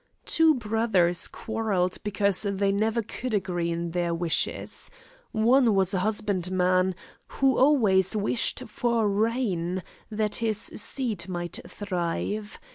Two 0.25 0.55
brothers 0.55 1.27
quarrelled 1.27 1.99
because 2.03 2.41
they 2.41 2.71
never 2.71 3.03
could 3.03 3.35
agree 3.35 3.69
in 3.69 3.91
their 3.91 4.15
wishes. 4.15 4.89
One 5.31 5.75
was 5.75 5.93
a 5.93 5.99
husbandman, 5.99 6.95
who 7.27 7.55
always 7.59 8.15
wished 8.15 8.63
for 8.67 9.07
rain 9.07 9.83
that 10.09 10.33
his 10.37 10.57
seed 10.57 11.27
might 11.29 11.59
thrive. 11.67 12.59